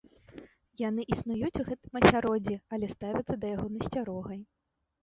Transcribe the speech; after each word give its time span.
Яны 0.83 1.01
існуюць 1.15 1.59
у 1.65 1.67
гэтым 1.69 1.91
асяроддзі, 2.01 2.55
але 2.77 2.93
ставяцца 2.95 3.33
да 3.45 3.57
яго 3.57 3.65
з 3.71 3.77
насцярогай. 3.79 4.39